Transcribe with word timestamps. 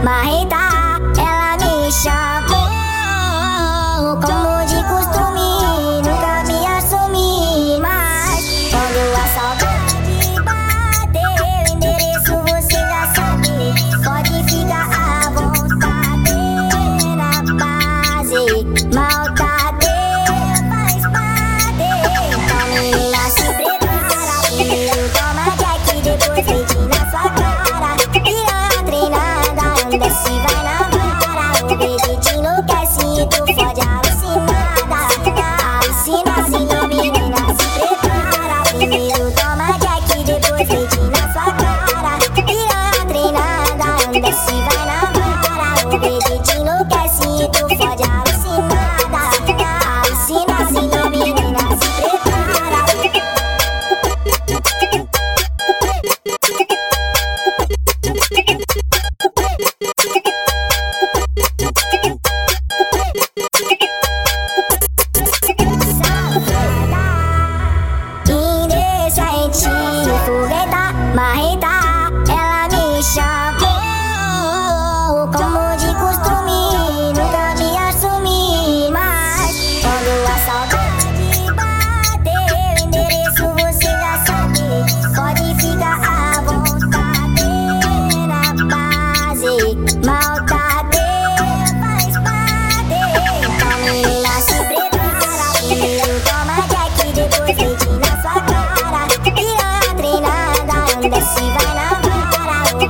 Mahita 0.00 0.59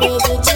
baby. 0.00 0.49